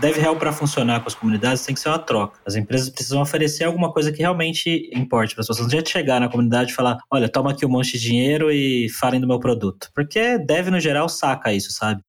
[0.00, 2.38] deve real para funcionar com as comunidades tem que ser uma troca.
[2.44, 5.58] As empresas precisam oferecer alguma coisa que realmente importe para as pessoas.
[5.58, 8.88] Não adianta chegar na comunidade e falar: olha, toma aqui um monte de dinheiro e
[8.88, 9.90] falem do meu produto.
[9.94, 12.02] Porque deve, no geral, saca isso, sabe?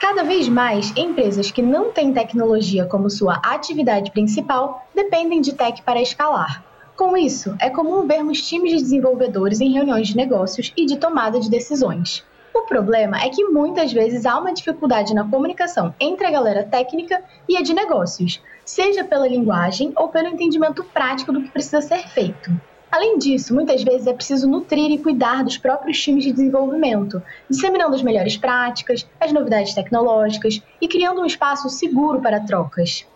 [0.00, 5.82] Cada vez mais, empresas que não têm tecnologia como sua atividade principal dependem de tech
[5.82, 6.64] para escalar.
[6.96, 11.38] Com isso, é comum vermos times de desenvolvedores em reuniões de negócios e de tomada
[11.38, 12.24] de decisões.
[12.52, 17.22] O problema é que muitas vezes há uma dificuldade na comunicação entre a galera técnica
[17.48, 22.08] e a de negócios, seja pela linguagem ou pelo entendimento prático do que precisa ser
[22.08, 22.50] feito.
[22.90, 27.94] Além disso, muitas vezes é preciso nutrir e cuidar dos próprios times de desenvolvimento, disseminando
[27.94, 33.06] as melhores práticas, as novidades tecnológicas e criando um espaço seguro para trocas.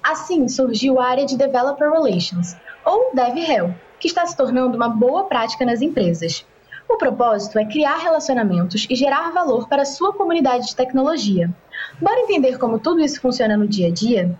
[0.00, 5.24] Assim surgiu a área de Developer Relations, ou DevRel, que está se tornando uma boa
[5.24, 6.46] prática nas empresas.
[6.94, 11.50] O propósito é criar relacionamentos e gerar valor para sua comunidade de tecnologia.
[12.00, 14.38] Bora entender como tudo isso funciona no dia a dia?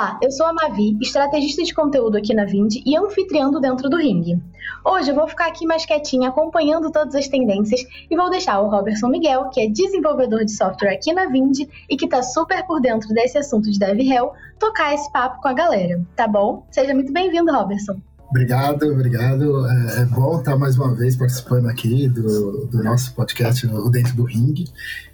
[0.00, 3.98] Olá, eu sou a Mavi, estrategista de conteúdo aqui na Vind e anfitriando dentro do
[3.98, 4.40] ringue.
[4.82, 8.70] Hoje eu vou ficar aqui mais quietinha acompanhando todas as tendências e vou deixar o
[8.70, 12.80] Robertson Miguel, que é desenvolvedor de software aqui na Vind e que tá super por
[12.80, 16.64] dentro desse assunto de DevRel, tocar esse papo com a galera, tá bom?
[16.70, 18.00] Seja muito bem-vindo, Robertson.
[18.30, 19.66] Obrigado, obrigado.
[19.66, 24.14] É, é, bom estar mais uma vez participando aqui do, do nosso podcast o Dentro
[24.14, 24.64] do Ring.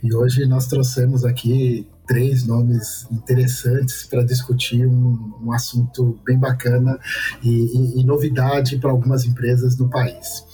[0.02, 6.98] E hoje nós trouxemos aqui três nomes interessantes para discutir um, um, assunto bem bacana
[7.42, 10.44] e, e, e novidade para algumas empresas do país.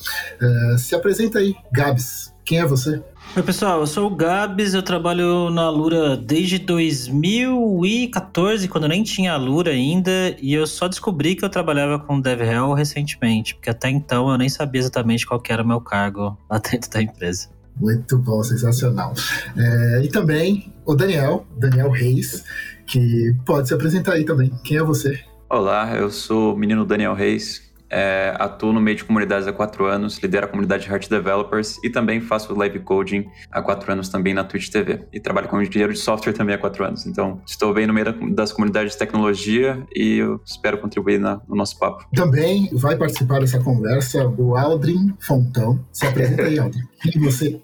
[0.41, 2.32] Uh, se apresenta aí, Gabs.
[2.45, 3.01] Quem é você?
[3.37, 9.33] Oi, pessoal, eu sou o Gabs, eu trabalho na Lura desde 2014, quando nem tinha
[9.33, 13.89] a Lura ainda, e eu só descobri que eu trabalhava com DevRel recentemente, porque até
[13.89, 17.49] então eu nem sabia exatamente qual era o meu cargo lá dentro da empresa.
[17.77, 19.15] Muito bom, sensacional.
[19.57, 22.45] É, e também o Daniel, Daniel Reis,
[22.87, 24.51] que pode se apresentar aí também.
[24.65, 25.19] Quem é você?
[25.49, 29.85] Olá, eu sou o menino Daniel Reis, é, atuo no meio de comunidades há quatro
[29.85, 34.33] anos, lidero a comunidade Heart Developers e também faço live coding há quatro anos também
[34.33, 35.05] na Twitch TV.
[35.13, 37.07] E trabalho como engenheiro de software também há quatro anos.
[37.07, 41.55] Então, estou bem no meio das comunidades de tecnologia e eu espero contribuir na, no
[41.55, 42.07] nosso papo.
[42.15, 45.85] Também vai participar dessa conversa o Aldrin Fontão.
[45.93, 46.83] Se apresenta aí, Aldrin.
[47.15, 47.61] E você?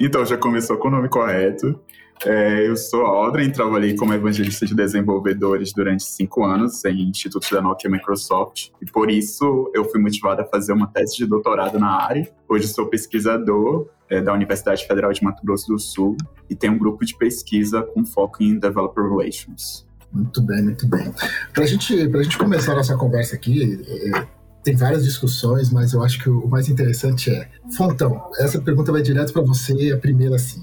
[0.00, 1.78] Então, já começou com o nome correto.
[2.24, 7.60] É, eu sou Audrey, trabalhei como evangelista de desenvolvedores durante cinco anos em institutos da
[7.60, 8.70] Nokia e Microsoft.
[8.80, 12.28] E por isso eu fui motivado a fazer uma tese de doutorado na área.
[12.48, 16.16] Hoje sou pesquisador é, da Universidade Federal de Mato Grosso do Sul
[16.48, 19.86] e tenho um grupo de pesquisa com foco em Developer Relations.
[20.12, 21.12] Muito bem, muito bem.
[21.52, 24.26] Para a gente, a gente começar a nossa conversa aqui, é,
[24.62, 27.48] tem várias discussões, mas eu acho que o mais interessante é.
[27.76, 30.62] Fontão, essa pergunta vai direto para você, a primeira assim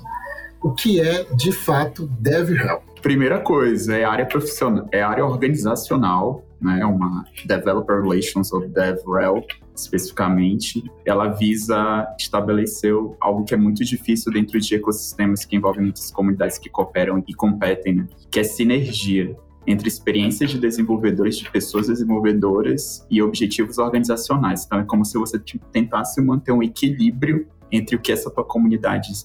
[0.63, 2.81] o que é de fato DevRel?
[3.01, 6.85] Primeira coisa, é área profissional, é área organizacional, né?
[6.85, 9.43] Uma Developer Relations ou DevRel
[9.75, 16.11] especificamente, ela visa estabelecer algo que é muito difícil dentro de ecossistemas que envolvem muitas
[16.11, 18.07] comunidades que cooperam e competem, né?
[18.29, 19.35] que é sinergia
[19.65, 24.65] entre experiências de desenvolvedores, de pessoas desenvolvedoras e objetivos organizacionais.
[24.65, 25.39] Então, é como se você
[25.71, 28.31] tentasse manter um equilíbrio entre o que essa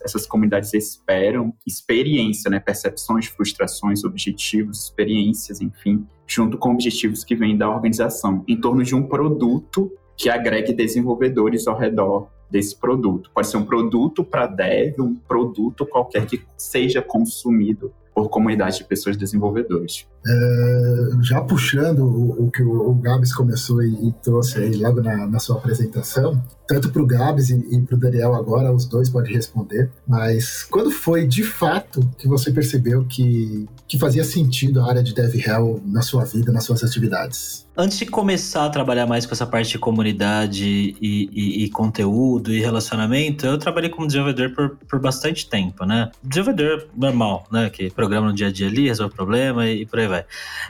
[0.02, 7.58] essas comunidades esperam, experiência, né, percepções, frustrações, objetivos, experiências, enfim, junto com objetivos que vêm
[7.58, 13.30] da organização, em torno de um produto que agregue desenvolvedores ao redor desse produto.
[13.34, 18.84] Pode ser um produto para dev, um produto qualquer que seja consumido por comunidade de
[18.84, 20.08] pessoas desenvolvedoras.
[20.28, 25.00] É, já puxando o, o que o, o, Gabs começou e, e trouxe aí logo
[25.00, 28.84] na, na, sua apresentação, tanto para o Gabs e, e para o Daniel agora, os
[28.84, 34.82] dois podem responder, mas quando foi de fato que você percebeu que, que fazia sentido
[34.82, 37.66] a área de DevRel na sua vida, nas suas atividades?
[37.80, 40.66] Antes de começar a trabalhar mais com essa parte de comunidade
[41.00, 46.10] e, e, e, conteúdo e relacionamento, eu trabalhei como desenvolvedor por, por bastante tempo, né?
[46.20, 47.70] Desenvolvedor normal, né?
[47.70, 50.17] Que programa no dia a dia ali, resolve problema e, e por aí vai.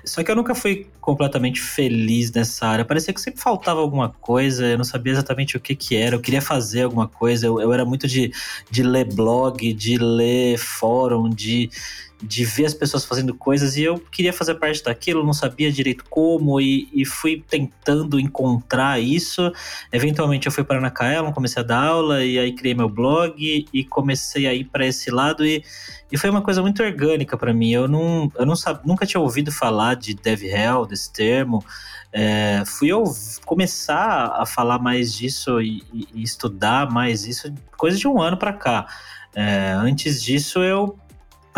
[0.05, 2.85] Só que eu nunca fui completamente feliz nessa área.
[2.85, 6.21] Parecia que sempre faltava alguma coisa, eu não sabia exatamente o que que era, eu
[6.21, 8.33] queria fazer alguma coisa, eu, eu era muito de,
[8.71, 11.71] de ler blog, de ler fórum, de
[12.21, 16.05] de ver as pessoas fazendo coisas e eu queria fazer parte daquilo, não sabia direito
[16.11, 19.53] como e, e fui tentando encontrar isso.
[19.93, 23.67] Eventualmente eu fui para a Ana comecei a dar aula e aí criei meu blog
[23.73, 25.63] e comecei a ir para esse lado e,
[26.11, 27.71] e foi uma coisa muito orgânica para mim.
[27.71, 31.65] Eu não, eu não sab, nunca tinha ouvido falar de DevRel, desse termo.
[32.13, 33.05] É, fui eu
[33.45, 38.53] começar a falar mais disso e, e, estudar mais isso coisa de um ano para
[38.53, 38.87] cá.
[39.35, 40.99] É, antes disso, eu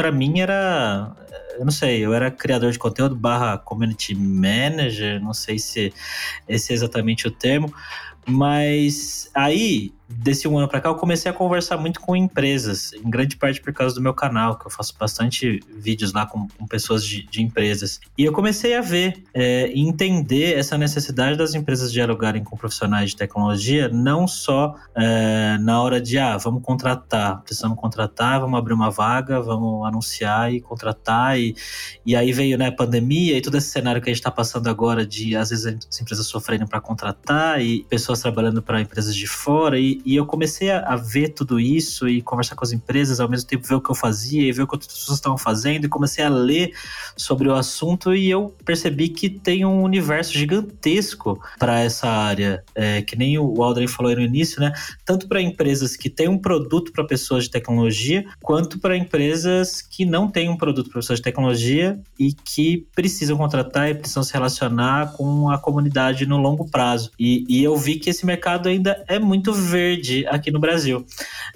[0.00, 1.14] para mim era,
[1.58, 5.92] eu não sei, eu era criador de conteúdo barra community manager, não sei se
[6.48, 7.70] esse é exatamente o termo,
[8.26, 13.08] mas aí desse um ano para cá, eu comecei a conversar muito com empresas, em
[13.08, 16.66] grande parte por causa do meu canal, que eu faço bastante vídeos lá com, com
[16.66, 18.00] pessoas de, de, empresas.
[18.18, 23.10] E eu comecei a ver é, e entender essa necessidade das empresas dialogarem com profissionais
[23.10, 28.74] de tecnologia, não só é, na hora de, ah, vamos contratar, precisamos contratar, vamos abrir
[28.74, 31.38] uma vaga, vamos anunciar e contratar.
[31.38, 31.54] E,
[32.04, 34.68] e aí veio né, a pandemia e todo esse cenário que a gente está passando
[34.68, 39.26] agora de, às vezes, as empresas sofrendo para contratar e pessoas trabalhando para empresas de
[39.26, 39.78] fora.
[39.78, 43.28] E, e, eu comecei a, a, ver tudo isso e conversar com as empresas, ao
[43.28, 45.84] mesmo tempo ver o que eu fazia e ver o que outras pessoas estavam fazendo,
[45.84, 46.72] e comecei a ler
[47.16, 53.02] sobre o assunto e eu percebi que tem um universo gigantesco para essa área, é,
[53.02, 54.72] que nem o Aldrin falou no início, né?
[55.04, 60.04] Tanto para empresas que têm um produto para pessoas de tecnologia, quanto para empresas que
[60.04, 64.32] não têm um produto para pessoas de tecnologia e que precisam contratar e precisam se
[64.32, 67.10] relacionar com a comunidade no longo prazo.
[67.18, 71.04] E, e eu vi que esse mercado ainda é muito verde verde aqui no Brasil.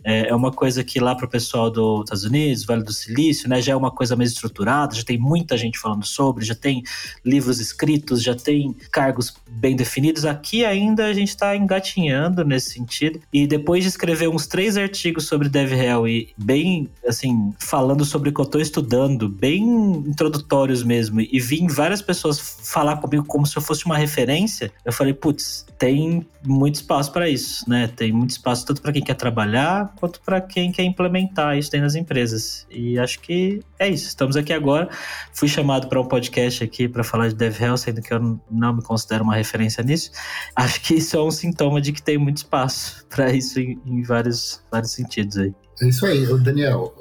[0.03, 3.49] É, é uma coisa que lá para o pessoal dos Estados Unidos, Vale do Silício,
[3.49, 6.83] né, já é uma coisa mais estruturada, já tem muita gente falando sobre, já tem
[7.25, 10.25] livros escritos, já tem cargos bem definidos.
[10.25, 13.21] Aqui ainda a gente está engatinhando nesse sentido.
[13.33, 18.35] E depois de escrever uns três artigos sobre DevRel e bem, assim, falando sobre o
[18.35, 19.65] que eu estou estudando, bem
[20.07, 24.93] introdutórios mesmo, e vim várias pessoas falar comigo como se eu fosse uma referência, eu
[24.93, 27.87] falei, putz, tem muito espaço para isso, né?
[27.89, 31.87] Tem muito espaço tanto para quem quer trabalhar quanto para quem quer implementar isso dentro
[31.87, 32.67] das empresas.
[32.71, 34.09] E acho que é isso.
[34.09, 34.89] Estamos aqui agora.
[35.33, 38.83] Fui chamado para um podcast aqui para falar de DevRel, sendo que eu não me
[38.83, 40.11] considero uma referência nisso.
[40.57, 44.03] Acho que isso é um sintoma de que tem muito espaço para isso em, em
[44.03, 45.55] vários, vários sentidos aí.
[45.81, 46.95] É isso aí, Daniel.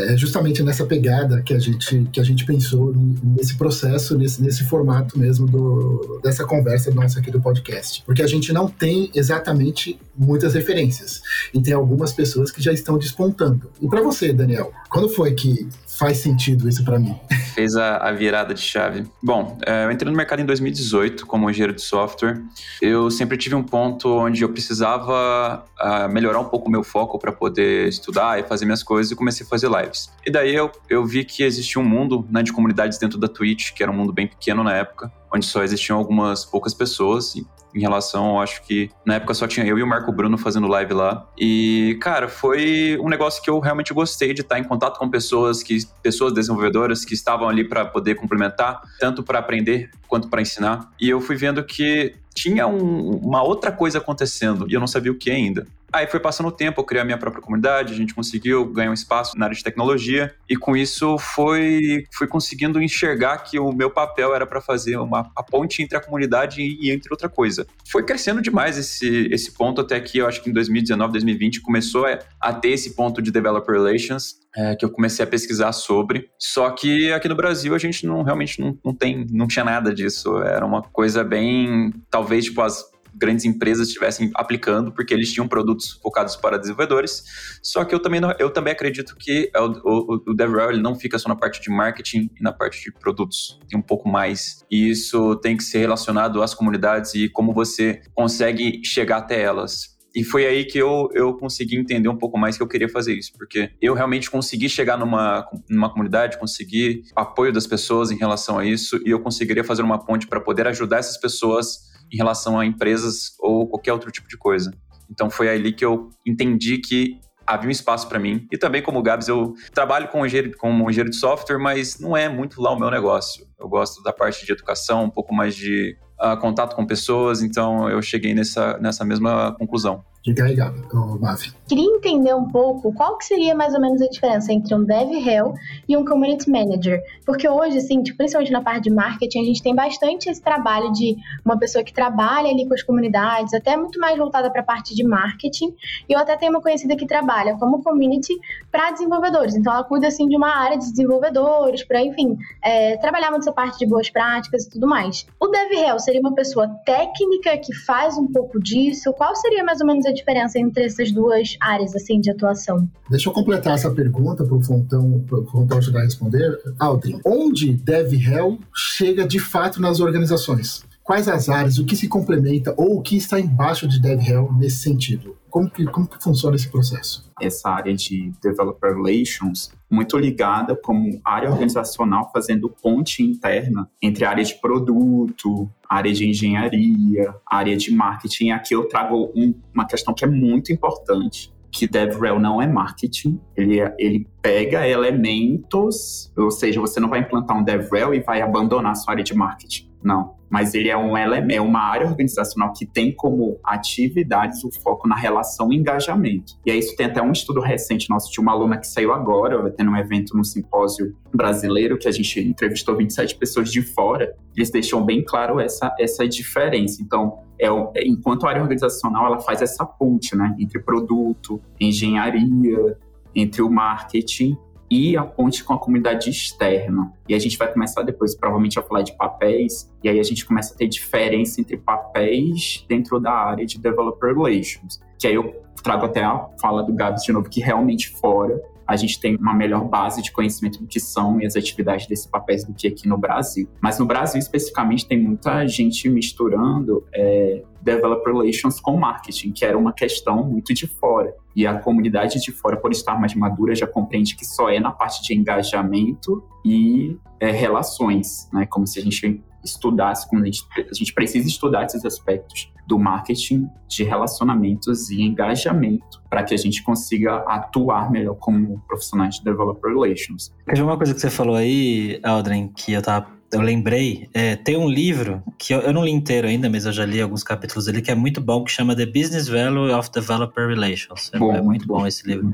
[0.00, 4.42] É, é justamente nessa pegada que a gente, que a gente pensou nesse processo, nesse,
[4.42, 8.02] nesse formato mesmo do, dessa conversa nossa aqui do podcast.
[8.06, 11.22] Porque a gente não tem exatamente muitas referências.
[11.52, 13.68] E tem algumas pessoas que já estão despontando.
[13.80, 15.68] E para você, Daniel, quando foi que
[16.00, 17.14] faz sentido isso para mim.
[17.54, 19.06] Fez a, a, virada de chave.
[19.22, 22.42] Bom, é, eu entrei no mercado em 2018 como engenheiro de software.
[22.80, 27.18] Eu sempre tive um ponto onde eu precisava uh, melhorar um pouco o meu foco
[27.18, 30.10] para poder estudar e fazer minhas coisas e comecei a fazer lives.
[30.24, 33.72] E daí eu, eu vi que existia um mundo né, de comunidades dentro da Twitch,
[33.74, 37.34] que era um mundo bem pequeno na época, onde só existiam algumas poucas pessoas
[37.74, 40.66] em relação, eu acho que na época só tinha eu e o Marco Bruno fazendo
[40.66, 41.26] live lá.
[41.38, 45.62] E, cara, foi um negócio que eu realmente gostei de estar em contato com pessoas
[45.62, 50.90] que pessoas desenvolvedoras que estavam ali para poder complementar, tanto para aprender quanto para ensinar.
[51.00, 55.12] E eu fui vendo que tinha um, uma outra coisa acontecendo e eu não sabia
[55.12, 55.66] o que ainda.
[55.92, 58.90] Aí foi passando o tempo, eu criei a minha própria comunidade, a gente conseguiu ganhar
[58.90, 63.72] um espaço na área de tecnologia e com isso foi fui conseguindo enxergar que o
[63.72, 67.66] meu papel era para fazer uma a ponte entre a comunidade e entre outra coisa.
[67.90, 72.06] Foi crescendo demais esse esse ponto até que eu acho que em 2019, 2020 começou
[72.40, 76.28] a ter esse ponto de developer relations é, que eu comecei a pesquisar sobre.
[76.38, 79.94] Só que aqui no Brasil a gente não realmente não, não tem, não tinha nada
[79.94, 80.38] disso.
[80.38, 85.92] Era uma coisa bem, talvez tipo as grandes empresas estivessem aplicando, porque eles tinham produtos
[86.02, 87.24] focados para desenvolvedores.
[87.62, 91.18] Só que eu também, não, eu também acredito que o, o, o DevRel não fica
[91.18, 94.64] só na parte de marketing e na parte de produtos, tem um pouco mais.
[94.70, 100.00] E isso tem que ser relacionado às comunidades e como você consegue chegar até elas.
[100.14, 103.14] E foi aí que eu, eu consegui entender um pouco mais que eu queria fazer
[103.14, 108.58] isso, porque eu realmente consegui chegar numa, numa comunidade, consegui apoio das pessoas em relação
[108.58, 112.58] a isso, e eu conseguiria fazer uma ponte para poder ajudar essas pessoas em relação
[112.58, 114.72] a empresas ou qualquer outro tipo de coisa.
[115.10, 118.46] Então foi ali que eu entendi que havia um espaço para mim.
[118.52, 122.16] E também, como o Gabs, eu trabalho com engenheiro, como engenheiro de software, mas não
[122.16, 123.46] é muito lá o meu negócio.
[123.58, 127.88] Eu gosto da parte de educação, um pouco mais de uh, contato com pessoas, então
[127.88, 130.04] eu cheguei nessa, nessa mesma conclusão.
[130.22, 130.82] Diga aí, Gabi,
[131.18, 131.50] Mavi.
[131.66, 135.10] Queria entender um pouco qual que seria mais ou menos a diferença entre um Dev
[135.12, 135.54] Hell
[135.88, 137.02] e um Community Manager.
[137.24, 140.92] Porque hoje, assim, tipo, principalmente na parte de marketing, a gente tem bastante esse trabalho
[140.92, 144.64] de uma pessoa que trabalha ali com as comunidades, até muito mais voltada para a
[144.64, 145.74] parte de marketing.
[146.06, 148.34] E eu até tenho uma conhecida que trabalha como community
[148.70, 149.54] para desenvolvedores.
[149.54, 153.52] Então, ela cuida, assim, de uma área de desenvolvedores, para, enfim, é, trabalhar muito essa
[153.52, 155.26] parte de boas práticas e tudo mais.
[155.38, 159.12] O Dev Hell seria uma pessoa técnica que faz um pouco disso?
[159.12, 162.88] Qual seria mais ou menos a diferença entre essas duas áreas assim de atuação?
[163.08, 166.58] Deixa eu completar essa pergunta para o Fontão, pro Fontão ajudar a responder.
[166.78, 170.84] Aldrin, onde DevRel chega de fato nas organizações?
[171.10, 174.76] Quais as áreas, o que se complementa ou o que está embaixo de DevRel nesse
[174.76, 175.36] sentido?
[175.50, 177.28] Como que, como que funciona esse processo?
[177.42, 184.44] Essa área de Developer Relations, muito ligada como área organizacional, fazendo ponte interna entre área
[184.44, 188.50] de produto, área de engenharia, área de marketing.
[188.50, 193.40] Aqui eu trago um, uma questão que é muito importante, que DevRel não é marketing,
[193.56, 198.40] ele, é, ele pega elementos, ou seja, você não vai implantar um DevRel e vai
[198.40, 199.89] abandonar a sua área de marketing.
[200.02, 200.34] Não.
[200.48, 205.14] Mas ele é, um, é uma área organizacional que tem como atividades o foco na
[205.14, 206.54] relação e engajamento.
[206.66, 209.70] E aí isso tem até um estudo recente nosso de uma aluna que saiu agora,
[209.70, 214.34] tendo um evento no simpósio brasileiro, que a gente entrevistou 27 pessoas de fora.
[214.56, 217.00] Eles deixam bem claro essa, essa diferença.
[217.00, 222.98] Então, é, é, enquanto a área organizacional ela faz essa ponte né, entre produto, engenharia,
[223.36, 224.58] entre o marketing
[224.90, 227.12] e a ponte com a comunidade externa.
[227.28, 230.44] E a gente vai começar depois, provavelmente, a falar de papéis, e aí a gente
[230.44, 235.00] começa a ter diferença entre papéis dentro da área de Developer Relations.
[235.18, 238.96] Que aí eu trago até a fala do Gabs de novo, que realmente fora a
[238.96, 242.64] gente tem uma melhor base de conhecimento do que são e as atividades desses papéis
[242.64, 243.68] do que aqui no Brasil.
[243.80, 249.78] Mas no Brasil, especificamente, tem muita gente misturando é, Developer Relations com marketing, que era
[249.78, 251.32] uma questão muito de fora.
[251.54, 254.90] E a comunidade de fora, por estar mais madura, já compreende que só é na
[254.90, 258.66] parte de engajamento e é, relações, né?
[258.66, 262.98] Como se a gente estudasse, como a gente, a gente precisa estudar esses aspectos do
[262.98, 269.44] marketing de relacionamentos e engajamento para que a gente consiga atuar melhor como profissionais de
[269.44, 270.52] developer relations.
[270.66, 274.76] Teve uma coisa que você falou aí, Aldrin, que eu tava eu lembrei, é, tem
[274.76, 277.88] um livro que eu, eu, não li inteiro ainda, mas eu já li alguns capítulos
[277.88, 281.30] ali, que é muito bom, que chama The Business Value of Developer Relations.
[281.32, 282.52] É, bom, é muito bom, bom esse livro.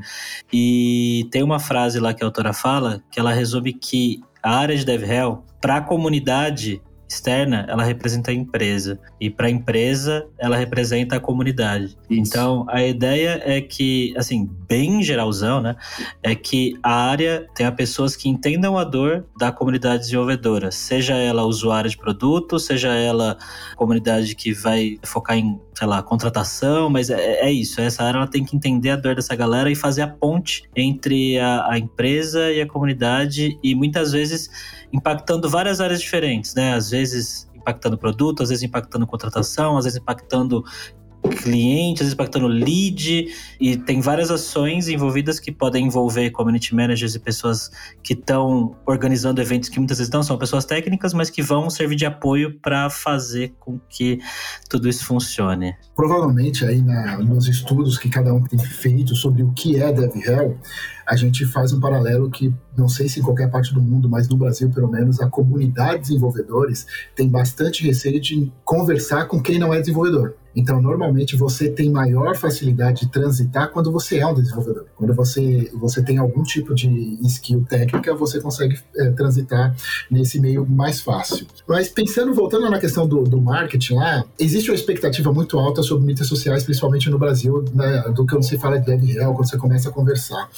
[0.51, 4.75] E tem uma frase lá que a autora fala, que ela resume que a área
[4.75, 8.99] de DevRel, para a comunidade, externa, ela representa a empresa.
[9.19, 11.97] E para a empresa, ela representa a comunidade.
[12.09, 12.21] Isso.
[12.21, 15.75] Então, a ideia é que, assim, bem geralzão, né?
[16.21, 20.71] É que a área tenha pessoas que entendam a dor da comunidade desenvolvedora.
[20.71, 23.37] Seja ela usuária de produto, seja ela
[23.75, 27.79] comunidade que vai focar em, sei lá, contratação, mas é, é isso.
[27.79, 31.37] Essa área ela tem que entender a dor dessa galera e fazer a ponte entre
[31.37, 33.59] a, a empresa e a comunidade.
[33.61, 34.49] E muitas vezes
[34.91, 36.73] impactando várias áreas diferentes, né?
[36.73, 40.63] Às vezes impactando produto, às vezes impactando contratação, às vezes impactando
[41.29, 43.27] cliente, às vezes impactando lead,
[43.59, 47.69] e tem várias ações envolvidas que podem envolver community managers e pessoas
[48.03, 51.95] que estão organizando eventos que muitas vezes não são pessoas técnicas, mas que vão servir
[51.95, 54.19] de apoio para fazer com que
[54.69, 55.75] tudo isso funcione.
[55.95, 60.57] Provavelmente aí na, nos estudos que cada um tem feito sobre o que é DevRel,
[61.07, 64.27] a gente faz um paralelo que, não sei se em qualquer parte do mundo, mas
[64.27, 66.85] no Brasil, pelo menos, a comunidade de desenvolvedores
[67.15, 70.35] tem bastante receio de conversar com quem não é desenvolvedor.
[70.57, 74.87] Então, normalmente, você tem maior facilidade de transitar quando você é um desenvolvedor.
[74.95, 76.89] Quando você, você tem algum tipo de
[77.27, 79.75] skill técnica, você consegue é, transitar
[80.09, 81.45] nesse meio mais fácil.
[81.67, 86.07] Mas pensando, voltando na questão do, do marketing lá, existe uma expectativa muito alta sobre
[86.07, 89.89] mídias sociais, principalmente no Brasil, né, do que você fala de DevRel, quando você começa
[89.89, 90.49] a conversar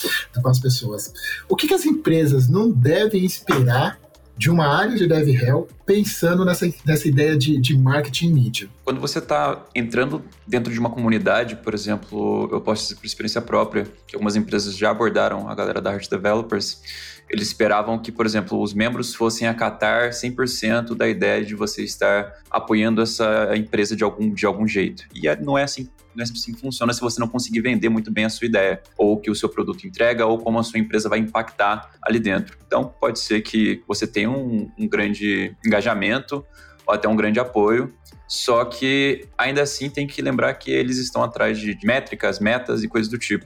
[0.42, 1.14] com as pessoas.
[1.48, 4.00] O que, que as empresas não devem esperar
[4.40, 8.70] de uma área de DevRel pensando nessa, nessa ideia de, de marketing mídia.
[8.86, 13.42] Quando você está entrando dentro de uma comunidade, por exemplo, eu posso dizer por experiência
[13.42, 16.82] própria, que algumas empresas já abordaram a galera da Art Developers,
[17.30, 22.34] eles esperavam que, por exemplo, os membros fossem acatar 100% da ideia de você estar
[22.50, 25.06] apoiando essa empresa de algum, de algum jeito.
[25.14, 27.88] E é, não é assim não é assim que funciona se você não conseguir vender
[27.88, 30.80] muito bem a sua ideia, ou que o seu produto entrega, ou como a sua
[30.80, 32.58] empresa vai impactar ali dentro.
[32.66, 36.44] Então, pode ser que você tenha um, um grande engajamento,
[36.86, 37.94] ou até um grande apoio,
[38.28, 42.88] só que ainda assim tem que lembrar que eles estão atrás de métricas, metas e
[42.88, 43.46] coisas do tipo.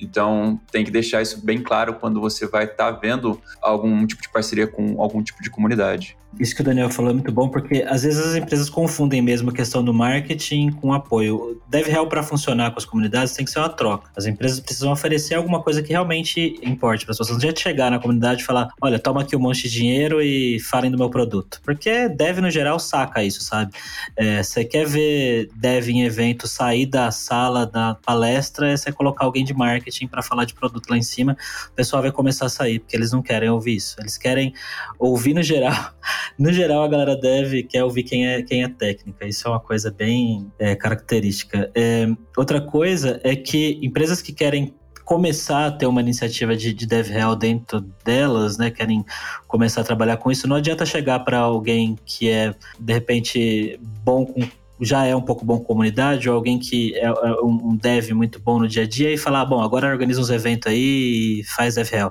[0.00, 4.22] Então, tem que deixar isso bem claro quando você vai estar tá vendo algum tipo
[4.22, 6.16] de parceria com algum tipo de comunidade.
[6.38, 9.50] Isso que o Daniel falou é muito bom, porque às vezes as empresas confundem mesmo
[9.50, 11.60] a questão do marketing com apoio.
[11.68, 14.10] Deve real para funcionar com as comunidades tem que ser uma troca.
[14.16, 17.30] As empresas precisam oferecer alguma coisa que realmente importe para as pessoas.
[17.30, 20.58] Não adianta chegar na comunidade e falar: olha, toma aqui um monte de dinheiro e
[20.60, 21.60] falem do meu produto.
[21.64, 23.72] Porque deve, no geral, saca isso, sabe?
[24.16, 29.24] É, você quer ver dev em evento sair da sala da palestra, é você colocar
[29.24, 31.36] alguém de marketing para falar de produto lá em cima,
[31.70, 33.96] o pessoal vai começar a sair, porque eles não querem ouvir isso.
[34.00, 34.52] Eles querem
[34.98, 35.92] ouvir no geral.
[36.38, 39.26] No geral, a galera deve quer ouvir quem é, quem é técnica.
[39.26, 41.70] Isso é uma coisa bem é, característica.
[41.74, 46.86] É, outra coisa é que empresas que querem começar a ter uma iniciativa de, de
[46.86, 49.04] DevRel dentro delas, né, querem
[49.46, 54.24] começar a trabalhar com isso, não adianta chegar para alguém que é, de repente, bom
[54.24, 54.40] com
[54.80, 57.12] já é um pouco bom com comunidade, ou alguém que é, é
[57.42, 60.30] um dev muito bom no dia a dia e falar, ah, bom, agora organiza uns
[60.30, 62.10] eventos aí e faz DevRel.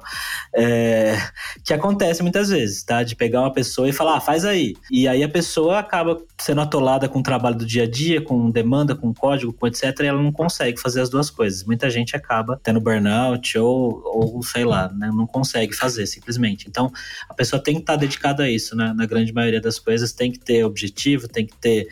[0.56, 1.18] É,
[1.64, 3.04] que acontece muitas vezes, tá?
[3.04, 4.76] De pegar uma pessoa e falar, ah, faz aí.
[4.90, 8.50] E aí a pessoa acaba sendo atolada com o trabalho do dia a dia, com
[8.50, 11.64] demanda, com código, com etc, e ela não consegue fazer as duas coisas.
[11.64, 15.12] Muita gente acaba tendo burnout ou, ou sei lá, né?
[15.14, 16.68] não consegue fazer simplesmente.
[16.68, 16.92] Então,
[17.30, 18.94] a pessoa tem que estar dedicada a isso, né?
[18.96, 21.88] Na grande maioria das coisas, tem que ter objetivo, tem que ter,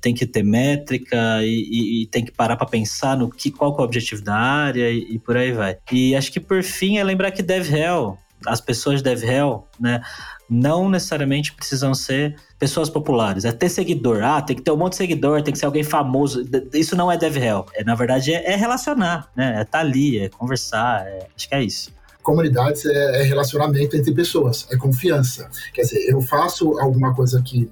[0.00, 3.74] tem que ter métrica e, e, e tem que parar para pensar no que, qual
[3.74, 5.78] que é o objetivo da área e, e, por aí vai.
[5.92, 10.00] E acho que por fim é lembrar que DevRel, as pessoas de DevRel, né,
[10.48, 13.44] não necessariamente precisam ser pessoas populares.
[13.44, 14.22] É ter seguidor.
[14.24, 16.44] Ah, tem que ter um monte de seguidor, tem que ser alguém famoso.
[16.72, 17.66] Isso não é DevRel.
[17.74, 19.58] É, na verdade, é, é relacionar, né?
[19.58, 21.06] É estar tá ali, é conversar.
[21.06, 21.95] É, acho que é isso
[22.26, 25.48] comunidades é, é, relacionamento entre pessoas, é confiança.
[25.72, 27.70] Quer dizer, eu faço alguma coisa que,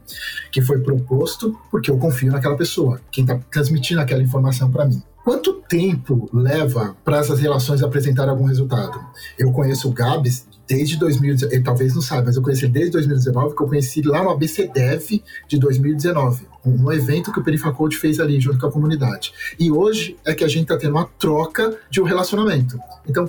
[0.52, 5.02] que foi proposto porque eu confio naquela pessoa, quem está transmitindo aquela informação para mim.
[5.24, 9.00] Quanto tempo leva para essas relações apresentar algum resultado?
[9.36, 13.56] Eu conheço o Gabs desde 2019, ele talvez não saiba, mas eu conheci desde 2019,
[13.56, 18.40] que eu conheci lá no ABCDev de 2019, um evento que o Perifacode fez ali
[18.40, 19.32] junto com a comunidade.
[19.58, 22.78] E hoje é que a gente está tendo uma troca de um relacionamento.
[23.06, 23.28] Então,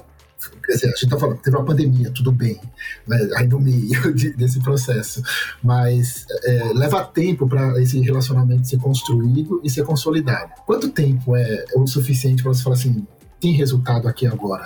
[0.65, 2.60] Quer dizer, a gente está falando, teve uma pandemia, tudo bem,
[3.07, 5.22] né, aí no meio de, desse processo,
[5.63, 10.51] mas é, leva tempo para esse relacionamento ser construído e ser consolidado.
[10.65, 13.05] Quanto tempo é, é o suficiente para você falar assim,
[13.39, 14.65] tem resultado aqui agora?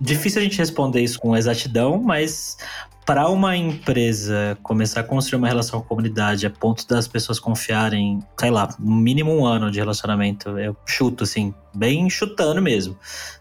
[0.00, 2.56] Difícil a gente responder isso com exatidão, mas
[3.04, 7.40] para uma empresa começar a construir uma relação com a comunidade a ponto das pessoas
[7.40, 12.96] confiarem, sei lá, no mínimo um ano de relacionamento, eu chuto assim, bem chutando mesmo,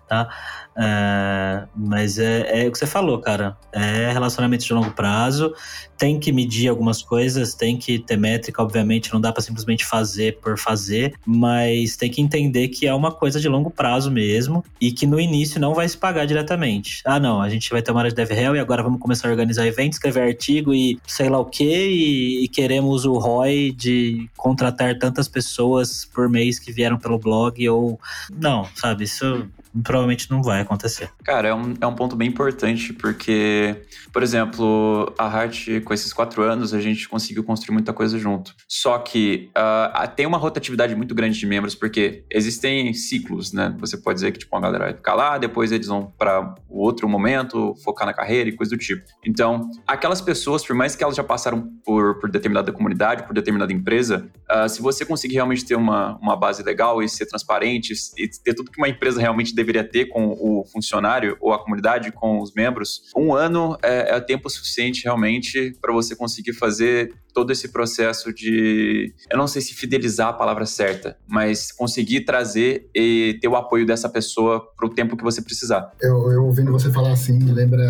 [0.10, 0.28] tá?
[0.76, 3.56] É, mas é, é, o que você falou, cara.
[3.72, 5.54] É relacionamento de longo prazo.
[5.98, 9.14] Tem que medir algumas coisas, tem que ter métrica, obviamente.
[9.14, 13.40] Não dá para simplesmente fazer por fazer, mas tem que entender que é uma coisa
[13.40, 17.02] de longo prazo mesmo e que no início não vai se pagar diretamente.
[17.06, 19.32] Ah, não, a gente vai ter uma área de DevRel e agora vamos começar a
[19.32, 24.30] organizar eventos, escrever artigo e sei lá o que, e, e queremos o ROI de
[24.38, 28.00] contratar tantas pessoas por mês que vieram pelo blog ou.
[28.32, 29.04] Não, sabe?
[29.04, 29.46] Isso
[29.84, 31.10] provavelmente não vai acontecer.
[31.24, 33.76] Cara, é um, é um ponto bem importante, porque,
[34.12, 38.54] por exemplo, a Heart, com esses quatro anos, a gente conseguiu construir muita coisa junto.
[38.68, 43.76] Só que uh, tem uma rotatividade muito grande de membros, porque existem ciclos, né?
[43.80, 47.08] Você pode dizer que tipo, a galera vai ficar lá, depois eles vão para outro
[47.08, 49.04] momento, focar na carreira e coisa do tipo.
[49.26, 53.72] Então, aquelas pessoas, por mais que elas já passaram por, por determinada comunidade, por determinada
[53.72, 58.28] empresa, uh, se você conseguir realmente ter uma, uma base legal e ser transparente, e
[58.44, 62.42] ter tudo que uma empresa realmente deveria ter com o funcionário ou a comunidade com
[62.42, 67.70] os membros, um ano é, é tempo suficiente realmente para você conseguir fazer todo esse
[67.70, 73.48] processo de, eu não sei se fidelizar a palavra certa, mas conseguir trazer e ter
[73.48, 75.92] o apoio dessa pessoa para o tempo que você precisar.
[76.02, 77.84] Eu, eu ouvindo você falar assim, lembra,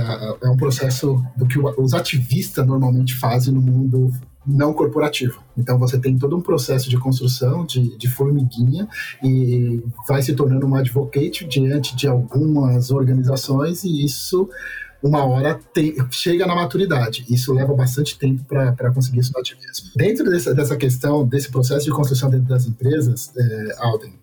[0.43, 4.11] é um processo do que os ativistas normalmente fazem no mundo
[4.45, 5.41] não corporativo.
[5.57, 8.87] Então você tem todo um processo de construção de, de formiguinha
[9.23, 14.49] e vai se tornando um advocate diante de algumas organizações e isso
[15.01, 15.59] uma hora
[16.11, 17.25] chega na maturidade.
[17.29, 19.91] Isso leva bastante tempo para conseguir isso no ativismo.
[19.95, 24.13] Dentro dessa, dessa questão, desse processo de construção dentro das empresas, é, Alden,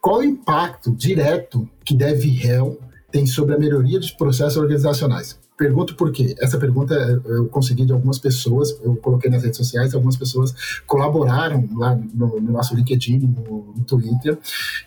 [0.00, 2.78] qual o impacto direto que DevRel
[3.10, 5.38] tem sobre a melhoria dos processos organizacionais?
[5.56, 6.34] Pergunto por quê.
[6.38, 10.54] Essa pergunta eu consegui de algumas pessoas, eu coloquei nas redes sociais, algumas pessoas
[10.86, 14.38] colaboraram lá no, no nosso LinkedIn, no, no, Twitter,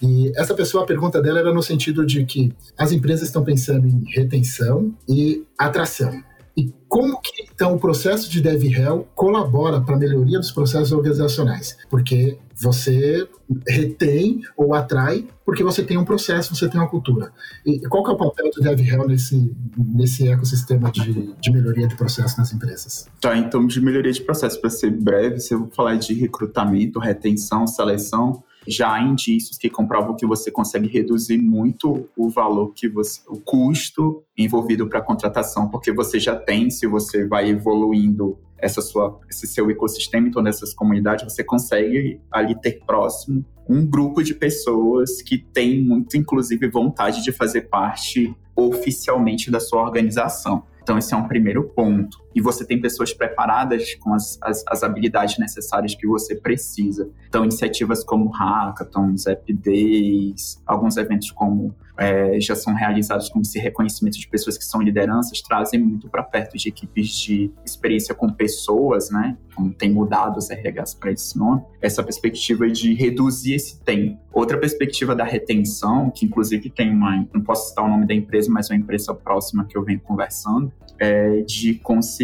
[0.01, 3.87] e essa pessoa, a pergunta dela era no sentido de que as empresas estão pensando
[3.87, 6.23] em retenção e atração.
[6.55, 11.77] E como que então o processo de DevRel colabora para a melhoria dos processos organizacionais?
[11.89, 13.27] Porque você
[13.67, 17.31] retém ou atrai porque você tem um processo, você tem uma cultura.
[17.65, 21.95] E qual que é o papel do DevRel nesse, nesse ecossistema de, de melhoria de
[21.95, 23.07] processo nas empresas?
[23.19, 27.65] Tá, então de melhoria de processo, para ser breve, se eu falar de recrutamento, retenção,
[27.65, 33.21] seleção, já há indícios que comprovam que você consegue reduzir muito o valor que você,
[33.27, 38.81] o custo envolvido para a contratação, porque você já tem, se você vai evoluindo essa
[38.81, 44.23] sua, esse seu ecossistema em todas essas comunidades, você consegue ali ter próximo um grupo
[44.23, 50.63] de pessoas que tem muito, inclusive, vontade de fazer parte oficialmente da sua organização.
[50.81, 52.19] Então, esse é um primeiro ponto.
[52.33, 57.09] E você tem pessoas preparadas com as, as, as habilidades necessárias que você precisa.
[57.27, 63.59] Então, iniciativas como hackathons, app days, alguns eventos como é, já são realizados com esse
[63.59, 68.29] reconhecimento de pessoas que são lideranças, trazem muito para perto de equipes de experiência com
[68.29, 69.37] pessoas, né?
[69.53, 74.17] Como tem mudado os RHs para esse nome, essa perspectiva de reduzir esse tempo.
[74.31, 78.49] Outra perspectiva da retenção, que inclusive tem uma, não posso citar o nome da empresa,
[78.49, 81.75] mas é uma empresa próxima que eu venho conversando, é de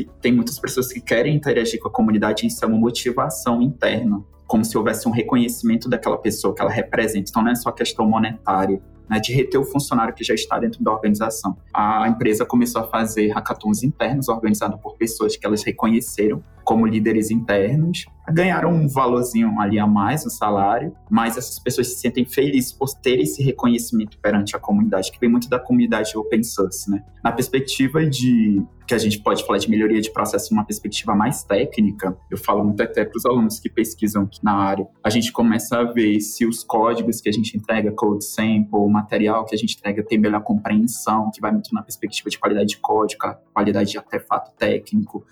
[0.03, 4.63] tem muitas pessoas que querem interagir com a comunidade isso é uma motivação interna como
[4.63, 7.29] se houvesse um reconhecimento daquela pessoa que ela representa.
[7.29, 10.83] Então não é só questão monetária, né, de reter o funcionário que já está dentro
[10.83, 11.57] da organização.
[11.73, 17.29] A empresa começou a fazer hackathons internos organizados por pessoas que elas reconheceram como líderes
[17.29, 22.73] internos, ganharam um valorzinho ali a mais no salário, mas essas pessoas se sentem felizes
[22.73, 27.03] por ter esse reconhecimento perante a comunidade, que vem muito da comunidade open source, né?
[27.23, 31.43] Na perspectiva de que a gente pode falar de melhoria de processo numa perspectiva mais
[31.43, 35.77] técnica, eu falo muito até para os alunos que pesquisam na área, a gente começa
[35.77, 39.57] a ver se os códigos que a gente entrega, code sample, o material que a
[39.57, 43.23] gente entrega tem melhor compreensão, que vai muito na perspectiva de qualidade de código,
[43.53, 45.25] qualidade de artefato técnico,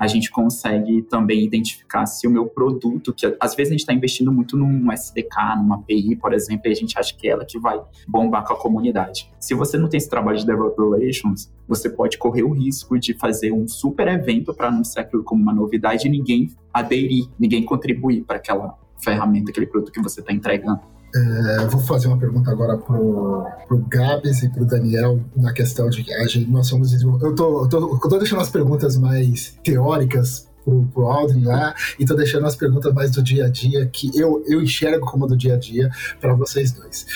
[0.00, 3.92] a gente consegue também identificar se o meu produto, que às vezes a gente está
[3.92, 7.44] investindo muito num SDK, numa API, por exemplo, e a gente acha que é ela
[7.44, 9.30] que vai bombar com a comunidade.
[9.38, 13.14] Se você não tem esse trabalho de developer relations, você pode correr o risco de
[13.14, 18.22] fazer um super evento para anunciar aquilo como uma novidade e ninguém aderir, ninguém contribuir
[18.24, 20.80] para aquela ferramenta, aquele produto que você está entregando.
[21.12, 26.04] É, vou fazer uma pergunta agora pro, pro Gabs e pro Daniel na questão de
[26.04, 26.92] que a gente, nós somos.
[27.02, 31.74] Eu tô, eu tô, eu tô deixando as perguntas mais teóricas pro, pro Aldrin lá
[31.98, 35.26] e tô deixando as perguntas mais do dia a dia que eu, eu enxergo como
[35.26, 37.06] do dia a dia para vocês dois.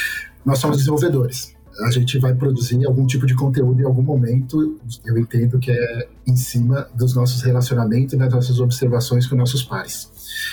[0.45, 1.55] Nós somos desenvolvedores.
[1.81, 4.79] A gente vai produzir algum tipo de conteúdo em algum momento.
[5.05, 9.65] Eu entendo que é em cima dos nossos relacionamentos e das nossas observações com nossos
[9.65, 10.09] pares.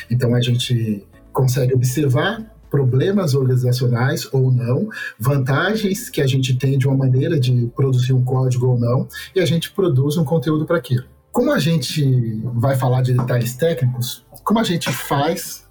[0.09, 4.87] Então a gente consegue observar problemas organizacionais ou não,
[5.19, 9.41] vantagens que a gente tem de uma maneira de produzir um código ou não, e
[9.41, 11.03] a gente produz um conteúdo para aquilo.
[11.31, 15.65] Como a gente vai falar de detalhes técnicos, como a gente faz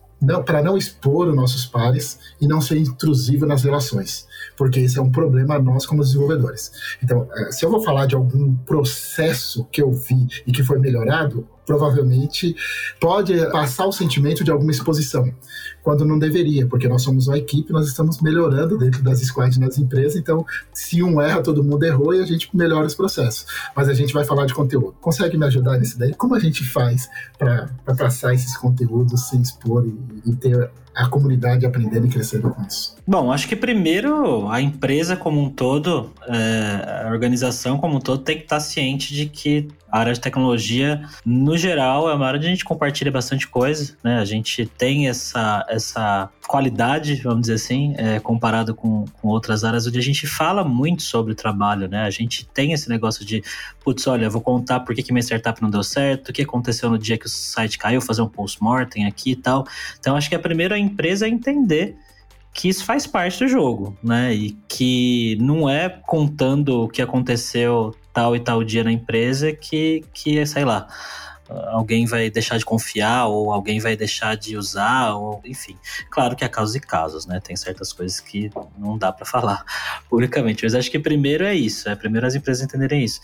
[0.44, 5.03] para não expor os nossos pares e não ser intrusivo nas relações, porque isso é
[5.03, 6.70] um problema nós como desenvolvedores.
[7.03, 10.79] Então, eh, se eu vou falar de algum processo que eu vi e que foi
[10.79, 12.56] melhorado, provavelmente
[12.98, 15.33] pode passar o sentimento de alguma exposição,
[15.85, 19.78] quando não deveria, porque nós somos uma equipe, nós estamos melhorando dentro das squads nas
[19.78, 23.46] empresas, então se um erra, todo mundo errou e a gente melhora os processos.
[23.76, 24.96] Mas a gente vai falar de conteúdo.
[25.00, 26.12] Consegue me ajudar nisso daí?
[26.12, 31.64] Como a gente faz para passar esses conteúdos sem expor e, e ter a comunidade
[31.64, 32.96] aprendendo e crescendo com isso?
[33.06, 38.22] Bom, acho que primeiro a empresa como um todo, é, a organização como um todo
[38.22, 42.38] tem que estar ciente de que a área de tecnologia, no geral, é uma área
[42.38, 44.18] onde a gente compartilha bastante coisa, né?
[44.18, 49.87] A gente tem essa, essa qualidade, vamos dizer assim, é, comparado com, com outras áreas
[49.87, 52.03] onde a gente fala muito sobre o trabalho, né?
[52.03, 53.42] A gente tem esse negócio de,
[53.85, 56.90] putz, olha, vou contar por que, que minha startup não deu certo, o que aconteceu
[56.90, 59.64] no dia que o site caiu, fazer um post-mortem aqui e tal.
[59.98, 61.96] Então, acho que a primeira empresa é entender
[62.53, 64.35] que isso faz parte do jogo, né?
[64.35, 70.05] E que não é contando o que aconteceu tal e tal dia na empresa que,
[70.12, 70.88] que sei lá,
[71.68, 75.77] alguém vai deixar de confiar ou alguém vai deixar de usar, ou enfim.
[76.11, 77.40] Claro que há casos e casos, né?
[77.40, 79.64] Tem certas coisas que não dá para falar
[80.09, 83.20] publicamente, mas acho que primeiro é isso, é primeiro as empresas entenderem isso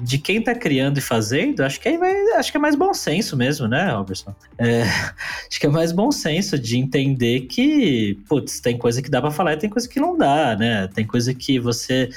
[0.00, 3.36] de quem tá criando e fazendo, acho que, é, acho que é mais bom senso
[3.36, 4.32] mesmo, né, Robertson?
[4.56, 4.82] É,
[5.50, 9.32] acho que é mais bom senso de entender que, putz, tem coisa que dá para
[9.32, 10.86] falar e tem coisa que não dá, né?
[10.94, 12.10] Tem coisa que você,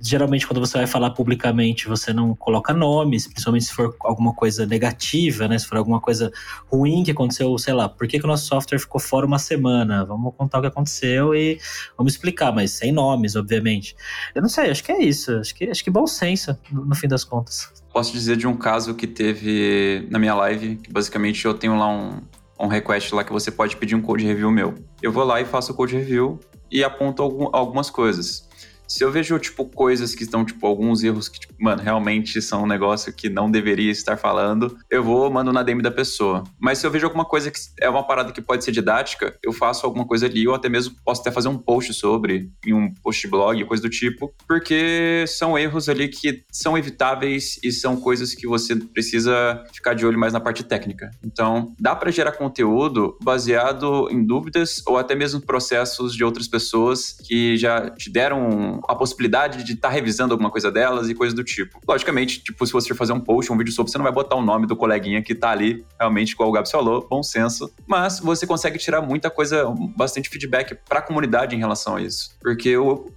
[0.00, 4.64] geralmente, quando você vai falar publicamente, você não coloca nomes, principalmente se for alguma coisa
[4.64, 5.58] negativa, né?
[5.58, 6.32] Se for alguma coisa
[6.72, 10.06] ruim que aconteceu, sei lá, por que, que o nosso software ficou fora uma semana?
[10.06, 11.58] Vamos contar o que aconteceu e
[11.98, 13.94] vamos explicar, mas sem nomes, obviamente.
[14.34, 15.36] Eu não sei, acho que é isso.
[15.36, 17.72] Acho que, acho que bom senso, no, no fim das contas.
[17.92, 21.88] posso dizer de um caso que teve na minha live, que basicamente eu tenho lá
[21.88, 22.20] um,
[22.58, 24.74] um request lá que você pode pedir um code review meu.
[25.02, 28.45] Eu vou lá e faço o code review e aponto algum, algumas coisas.
[28.88, 32.62] Se eu vejo, tipo, coisas que estão, tipo, alguns erros que, tipo, mano, realmente são
[32.62, 36.44] um negócio que não deveria estar falando, eu vou, mando na DM da pessoa.
[36.58, 39.52] Mas se eu vejo alguma coisa que é uma parada que pode ser didática, eu
[39.52, 42.92] faço alguma coisa ali, ou até mesmo posso até fazer um post sobre, em um
[43.02, 48.34] post blog, coisa do tipo, porque são erros ali que são evitáveis e são coisas
[48.34, 51.10] que você precisa ficar de olho mais na parte técnica.
[51.24, 57.16] Então, dá para gerar conteúdo baseado em dúvidas ou até mesmo processos de outras pessoas
[57.26, 61.34] que já te deram a possibilidade de estar tá revisando alguma coisa delas e coisas
[61.34, 61.80] do tipo.
[61.86, 64.42] Logicamente, tipo, se você fazer um post, um vídeo sobre, você não vai botar o
[64.42, 67.70] nome do coleguinha que tá ali, realmente, igual o Gabs falou, bom senso.
[67.86, 69.64] Mas você consegue tirar muita coisa,
[69.96, 72.30] bastante feedback para a comunidade em relação a isso.
[72.40, 73.10] Porque eu,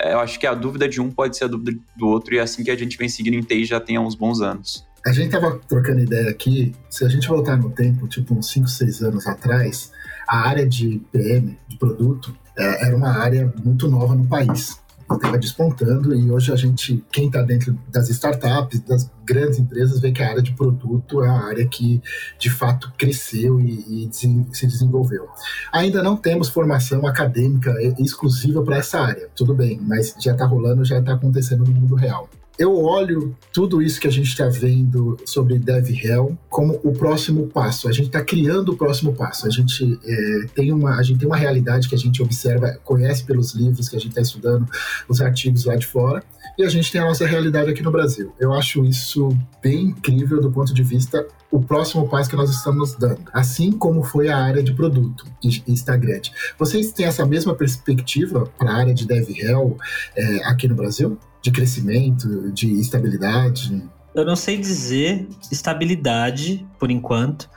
[0.00, 2.42] eu acho que a dúvida de um pode ser a dúvida do outro, e é
[2.42, 4.86] assim que a gente vem seguindo em TI já tem há uns bons anos.
[5.06, 8.66] A gente tava trocando ideia aqui, se a gente voltar no tempo, tipo uns 5,
[8.66, 9.92] 6 anos atrás,
[10.26, 15.38] a área de PM, de produto, é, era uma área muito nova no país estava
[15.38, 20.22] despontando e hoje a gente, quem está dentro das startups, das grandes empresas, vê que
[20.22, 22.02] a área de produto é a área que
[22.38, 25.28] de fato cresceu e, e se desenvolveu.
[25.72, 30.84] Ainda não temos formação acadêmica exclusiva para essa área, tudo bem, mas já está rolando,
[30.84, 35.16] já está acontecendo no mundo real eu olho tudo isso que a gente está vendo
[35.24, 37.88] sobre DevRel como o próximo passo.
[37.88, 39.46] A gente está criando o próximo passo.
[39.46, 43.24] A gente, é, tem uma, a gente tem uma realidade que a gente observa, conhece
[43.24, 44.68] pelos livros que a gente está estudando,
[45.08, 46.22] os artigos lá de fora,
[46.56, 48.32] e a gente tem a nossa realidade aqui no Brasil.
[48.38, 52.94] Eu acho isso bem incrível do ponto de vista o próximo passo que nós estamos
[52.94, 55.24] dando, assim como foi a área de produto
[55.68, 56.20] Instagram.
[56.58, 59.76] Vocês têm essa mesma perspectiva para a área de DevRel
[60.16, 61.18] é, aqui no Brasil?
[61.44, 63.82] De crescimento, de estabilidade?
[64.14, 67.50] Eu não sei dizer estabilidade por enquanto,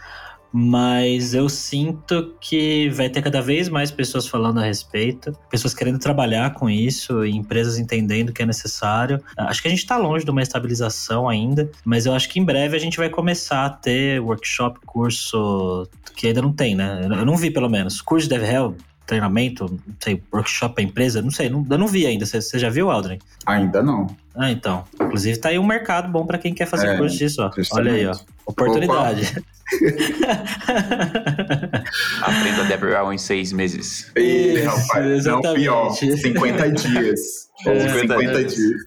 [0.52, 6.00] mas eu sinto que vai ter cada vez mais pessoas falando a respeito, pessoas querendo
[6.00, 9.22] trabalhar com isso, empresas entendendo que é necessário.
[9.38, 12.44] Acho que a gente está longe de uma estabilização ainda, mas eu acho que em
[12.44, 17.02] breve a gente vai começar a ter workshop, curso que ainda não tem, né?
[17.04, 18.02] Eu não vi pelo menos.
[18.02, 18.76] Curso de DevRel,
[19.08, 22.26] treinamento, não sei, workshop para empresa, não sei, não, eu não vi ainda.
[22.26, 23.18] Você, você já viu, Aldrin?
[23.46, 24.06] Ainda não.
[24.38, 24.84] Ah, então.
[25.02, 27.50] Inclusive tá aí um mercado bom para quem quer fazer é, curso disso, ó.
[27.74, 28.16] Olha aí, ó.
[28.46, 29.44] Oportunidade.
[32.22, 34.12] Aprenda DevRel em seis meses.
[34.16, 35.48] Isso, rapaz, exatamente.
[35.48, 37.48] Não, pior, 50 dias.
[37.66, 38.82] É, 50 dias.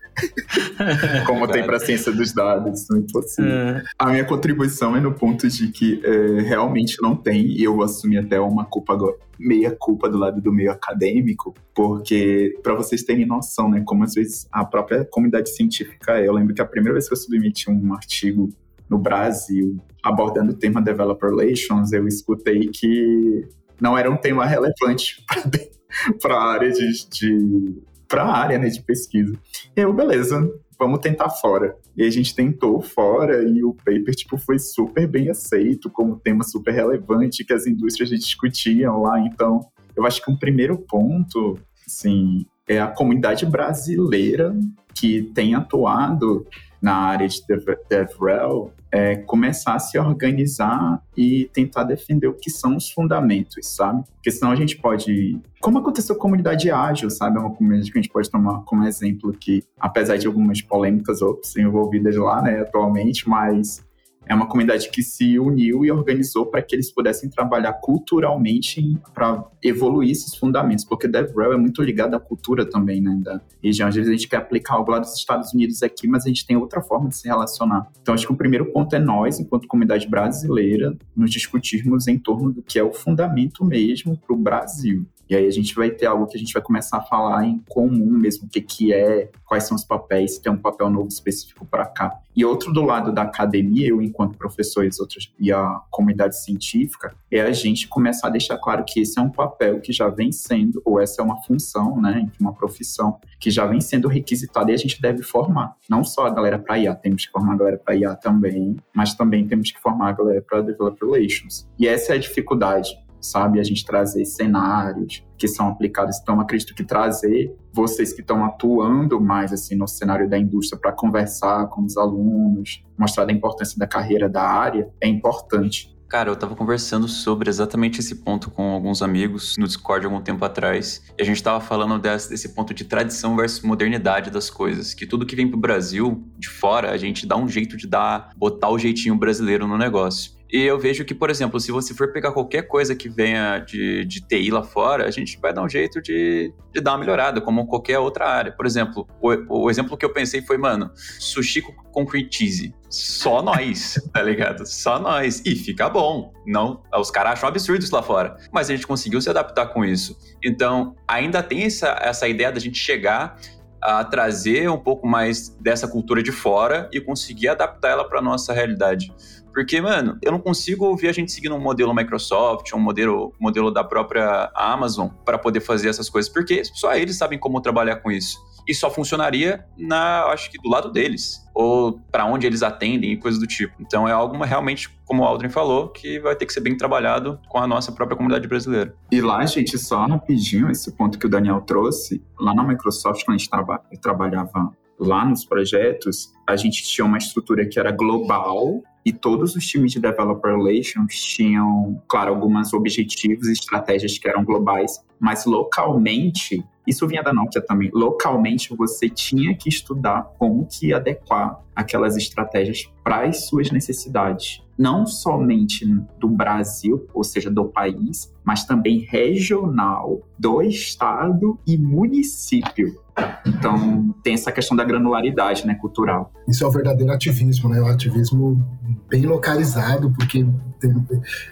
[1.26, 3.50] Como tem para a ciência dos dados, não é impossível.
[3.50, 3.82] É.
[3.98, 7.84] A minha contribuição é no ponto de que é, realmente não tem, e eu vou
[7.84, 13.02] assumir até uma culpa agora, meia culpa do lado do meio acadêmico, porque para vocês
[13.02, 16.29] terem noção, né, como às vezes a própria comunidade científica é.
[16.29, 18.48] Eu lembro que a primeira vez que eu submeti um artigo
[18.88, 23.46] no Brasil abordando o tema Developer Relations, eu escutei que
[23.81, 25.24] não era um tema relevante
[26.20, 29.33] para a área de, de para a área né, de pesquisa.
[29.76, 31.76] E eu, beleza, vamos tentar fora.
[31.96, 36.42] E a gente tentou fora e o paper tipo foi super bem aceito como tema
[36.42, 39.20] super relevante que as indústrias discutiam lá.
[39.20, 39.61] Então,
[39.94, 44.57] eu acho que um primeiro ponto, assim, é a comunidade brasileira
[44.94, 46.46] que tem atuado
[46.81, 47.42] na área de
[47.88, 54.03] DevRel é começar a se organizar e tentar defender o que são os fundamentos, sabe?
[54.14, 55.38] Porque senão a gente pode.
[55.61, 57.37] Como aconteceu com a comunidade ágil, sabe?
[57.37, 61.22] É uma comunidade que a gente pode tomar como exemplo que, apesar de algumas polêmicas
[61.22, 63.85] ops, envolvidas lá, né, atualmente, mas
[64.26, 69.44] é uma comunidade que se uniu e organizou para que eles pudessem trabalhar culturalmente para
[69.62, 73.88] evoluir esses fundamentos, porque DevRel é muito ligado à cultura também, né, da região.
[73.88, 76.46] Às vezes a gente quer aplicar algo lá dos Estados Unidos aqui, mas a gente
[76.46, 77.90] tem outra forma de se relacionar.
[78.02, 82.52] Então acho que o primeiro ponto é nós, enquanto comunidade brasileira, nos discutirmos em torno
[82.52, 85.06] do que é o fundamento mesmo para o Brasil.
[85.30, 87.62] E aí a gente vai ter algo que a gente vai começar a falar em
[87.68, 91.06] comum mesmo, o que, que é, quais são os papéis, se tem um papel novo
[91.06, 92.20] específico para cá.
[92.34, 97.14] E outro do lado da academia, eu enquanto professor e, outros, e a comunidade científica,
[97.30, 100.32] é a gente começar a deixar claro que esse é um papel que já vem
[100.32, 104.74] sendo, ou essa é uma função, né, uma profissão que já vem sendo requisitada e
[104.74, 105.76] a gente deve formar.
[105.88, 109.14] Não só a galera para IA, temos que formar a galera para IA também, mas
[109.14, 111.68] também temos que formar a galera para Developer Relations.
[111.78, 113.61] E essa é a dificuldade sabe?
[113.61, 116.18] A gente trazer cenários que são aplicados.
[116.20, 120.92] Então, acredito que trazer vocês que estão atuando mais assim no cenário da indústria para
[120.92, 125.96] conversar com os alunos, mostrar a importância da carreira da área é importante.
[126.11, 130.44] Cara, eu tava conversando sobre exatamente esse ponto com alguns amigos no Discord algum tempo
[130.44, 131.00] atrás.
[131.16, 134.92] E a gente tava falando desse, desse ponto de tradição versus modernidade das coisas.
[134.92, 138.33] Que tudo que vem pro Brasil, de fora, a gente dá um jeito de dar,
[138.37, 140.33] botar o jeitinho brasileiro no negócio.
[140.52, 144.04] E eu vejo que, por exemplo, se você for pegar qualquer coisa que venha de,
[144.04, 147.40] de TI lá fora, a gente vai dar um jeito de, de dar uma melhorada,
[147.40, 148.52] como qualquer outra área.
[148.52, 152.74] Por exemplo, o, o exemplo que eu pensei foi, mano, sushi com cream cheese.
[152.88, 154.66] Só nós, tá ligado?
[154.66, 155.40] Só nós.
[155.44, 156.32] E fica bom.
[156.44, 158.36] Não, os caras acham absurdo isso lá fora.
[158.52, 160.18] Mas a gente conseguiu se adaptar com isso.
[160.44, 163.38] Então, ainda tem essa, essa ideia da gente chegar
[163.80, 168.52] a trazer um pouco mais dessa cultura de fora e conseguir adaptar ela para nossa
[168.52, 169.12] realidade.
[169.52, 173.70] Porque, mano, eu não consigo ouvir a gente seguindo um modelo Microsoft, um modelo, modelo
[173.70, 178.10] da própria Amazon para poder fazer essas coisas, porque só eles sabem como trabalhar com
[178.10, 178.38] isso.
[178.68, 183.16] E só funcionaria na, acho que do lado deles, ou para onde eles atendem e
[183.16, 183.74] coisas do tipo.
[183.80, 187.40] Então é algo realmente, como o Aldrin falou, que vai ter que ser bem trabalhado
[187.48, 188.94] com a nossa própria comunidade brasileira.
[189.10, 193.34] E lá, gente, só rapidinho, esse ponto que o Daniel trouxe, lá na Microsoft, quando
[193.34, 198.82] a gente traba trabalhava lá nos projetos, a gente tinha uma estrutura que era global
[199.04, 204.44] e todos os times de Developer Relations tinham, claro, alguns objetivos e estratégias que eram
[204.44, 210.92] globais, mas localmente, isso vinha da Nokia também, localmente você tinha que estudar como que
[210.92, 214.62] adequar aquelas estratégias para as suas necessidades.
[214.78, 215.86] Não somente
[216.18, 222.98] do Brasil, ou seja, do país, mas também regional, do estado e município.
[223.46, 226.33] Então, tem essa questão da granularidade né, cultural.
[226.48, 227.80] Isso é o verdadeiro ativismo, né?
[227.80, 228.64] O ativismo
[229.09, 230.46] bem localizado, porque,
[230.80, 230.92] tem,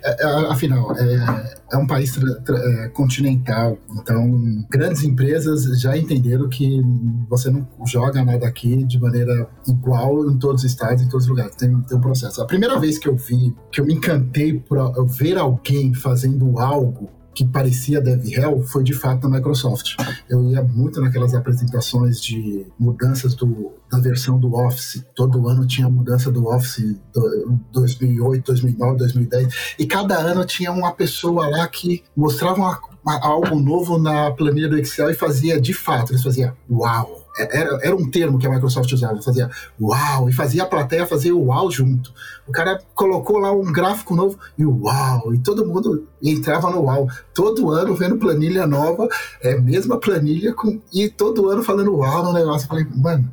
[0.04, 3.78] é, é, afinal, é, é, um país tra, tra, é, continental.
[4.00, 6.82] Então, grandes empresas já entenderam que
[7.28, 11.30] você não joga nada aqui de maneira igual em todos os estados, em todos os
[11.30, 11.54] lugares.
[11.56, 12.42] Tem, tem um processo.
[12.42, 17.17] A primeira vez que eu vi, que eu me encantei por ver alguém fazendo algo
[17.38, 19.94] que parecia DevRel foi de fato na Microsoft.
[20.28, 25.04] Eu ia muito naquelas apresentações de mudanças do, da versão do Office.
[25.14, 29.54] Todo ano tinha mudança do Office do, 2008, 2009, 2010.
[29.78, 34.68] E cada ano tinha uma pessoa lá que mostrava uma, uma, algo novo na planilha
[34.68, 36.10] do Excel e fazia de fato.
[36.10, 37.27] Eles faziam uau!
[37.38, 41.32] Era, era um termo que a Microsoft usava, fazia uau, e fazia a plateia fazer
[41.32, 42.12] uau junto.
[42.46, 47.08] O cara colocou lá um gráfico novo e uau, e todo mundo entrava no uau.
[47.34, 49.08] Todo ano vendo planilha nova,
[49.40, 52.64] é mesma planilha, com, e todo ano falando uau no negócio.
[52.64, 53.30] Eu falei, mano,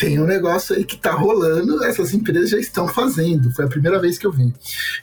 [0.00, 3.50] tem um negócio aí que tá rolando, essas empresas já estão fazendo.
[3.52, 4.52] Foi a primeira vez que eu vi.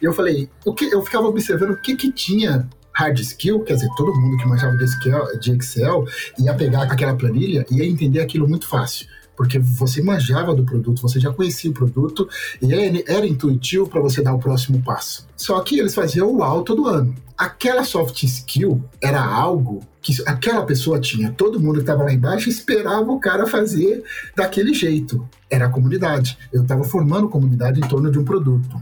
[0.02, 3.76] E eu falei, o que eu ficava observando o que que tinha hard skill, quer
[3.76, 6.06] dizer, todo mundo que manjava de Excel, de Excel
[6.40, 9.08] ia pegar aquela planilha e ia entender aquilo muito fácil
[9.38, 12.28] porque você manjava do produto, você já conhecia o produto
[12.60, 12.74] e
[13.08, 15.28] era intuitivo para você dar o próximo passo.
[15.38, 17.14] Só que eles faziam o UAU todo ano.
[17.38, 21.32] Aquela soft skill era algo que aquela pessoa tinha.
[21.32, 24.04] Todo mundo que estava lá embaixo esperava o cara fazer
[24.36, 25.24] daquele jeito.
[25.48, 26.36] Era a comunidade.
[26.52, 28.82] Eu estava formando comunidade em torno de um produto.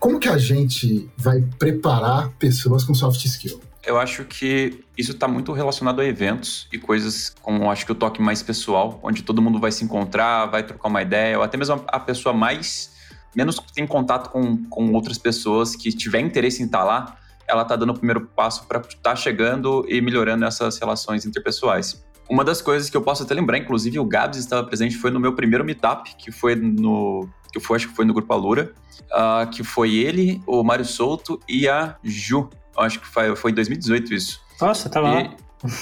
[0.00, 3.60] Como que a gente vai preparar pessoas com soft skill?
[3.86, 7.94] Eu acho que isso está muito relacionado a eventos e coisas como acho que o
[7.94, 11.56] toque mais pessoal, onde todo mundo vai se encontrar, vai trocar uma ideia, ou até
[11.56, 12.94] mesmo a pessoa mais
[13.34, 17.62] menos tem contato com, com outras pessoas que tiver interesse em estar tá lá, ela
[17.62, 22.02] está dando o primeiro passo para estar tá chegando e melhorando essas relações interpessoais.
[22.30, 25.20] Uma das coisas que eu posso até lembrar, inclusive o Gabs estava presente, foi no
[25.20, 28.72] meu primeiro meetup, que foi no que foi, acho que foi no Grupo Alura,
[29.12, 33.54] uh, que foi ele, o Mário Souto e a Ju, acho que foi, foi em
[33.54, 34.40] 2018 isso.
[34.60, 35.34] Nossa, tá lá.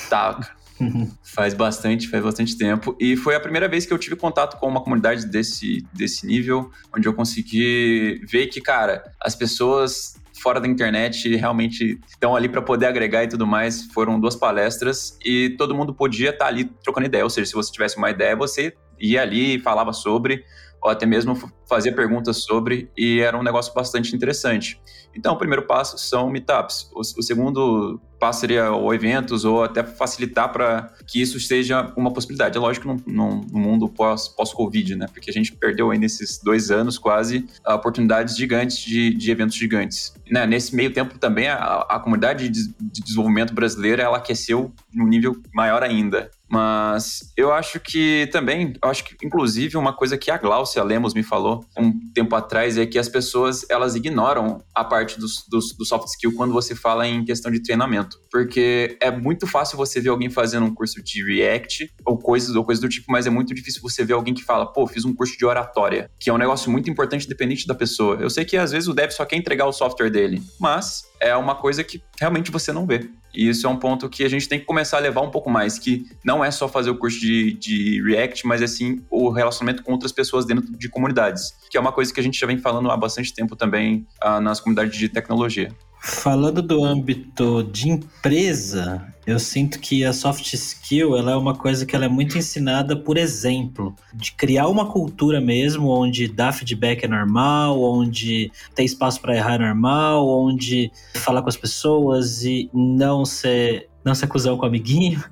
[0.08, 0.40] Tá.
[1.22, 2.96] faz bastante, faz bastante tempo.
[2.98, 6.70] E foi a primeira vez que eu tive contato com uma comunidade desse, desse nível,
[6.96, 12.60] onde eu consegui ver que, cara, as pessoas fora da internet realmente estão ali para
[12.60, 13.84] poder agregar e tudo mais.
[13.92, 17.24] Foram duas palestras e todo mundo podia estar tá ali trocando ideia.
[17.24, 20.44] Ou seja, se você tivesse uma ideia, você ia ali e falava sobre
[20.82, 24.80] ou até mesmo fazia perguntas sobre, e era um negócio bastante interessante.
[25.14, 26.90] Então, o primeiro passo são meetups.
[26.92, 32.12] O, o segundo passo seria ou eventos, ou até facilitar para que isso seja uma
[32.12, 32.56] possibilidade.
[32.56, 35.06] É lógico, no, mundo pós-Covid, pós né?
[35.12, 40.14] Porque a gente perdeu aí nesses dois anos quase oportunidades gigantes de, de eventos gigantes.
[40.30, 40.46] Né?
[40.46, 45.36] Nesse meio tempo também, a, a comunidade de, de desenvolvimento brasileira, ela aqueceu num nível
[45.52, 46.30] maior ainda.
[46.52, 51.22] Mas eu acho que também, acho que inclusive uma coisa que a Glaucia Lemos me
[51.22, 55.86] falou um tempo atrás é que as pessoas elas ignoram a parte dos, dos, do
[55.86, 58.18] soft skill quando você fala em questão de treinamento.
[58.30, 62.62] porque é muito fácil você ver alguém fazendo um curso de React ou coisas ou
[62.64, 65.14] coisas do tipo, mas é muito difícil você ver alguém que fala, pô, fiz um
[65.14, 68.16] curso de oratória, que é um negócio muito importante dependente da pessoa.
[68.16, 71.34] Eu sei que às vezes o dev só quer entregar o software dele, mas é
[71.34, 73.08] uma coisa que realmente você não vê.
[73.34, 75.48] E isso é um ponto que a gente tem que começar a levar um pouco
[75.48, 79.30] mais, que não é só fazer o curso de, de React, mas é sim o
[79.30, 82.46] relacionamento com outras pessoas dentro de comunidades, que é uma coisa que a gente já
[82.46, 85.70] vem falando há bastante tempo também uh, nas comunidades de tecnologia.
[86.04, 91.86] Falando do âmbito de empresa, eu sinto que a soft skill ela é uma coisa
[91.86, 97.04] que ela é muito ensinada por exemplo, de criar uma cultura mesmo onde dar feedback
[97.04, 102.68] é normal, onde ter espaço para errar é normal, onde falar com as pessoas e
[102.74, 105.22] não ser não se acusar com o amiguinho,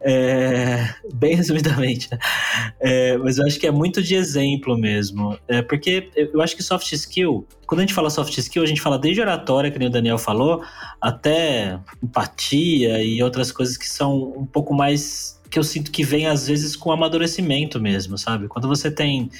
[0.00, 2.08] é, bem resumidamente.
[2.10, 2.18] Né?
[2.80, 5.36] É, mas eu acho que é muito de exemplo mesmo.
[5.48, 8.80] É, porque eu acho que soft skill, quando a gente fala soft skill, a gente
[8.80, 10.62] fala desde oratória, que nem o Daniel falou,
[11.00, 16.26] até empatia e outras coisas que são um pouco mais que eu sinto que vem
[16.26, 18.48] às vezes com amadurecimento mesmo, sabe?
[18.48, 19.30] Quando você tem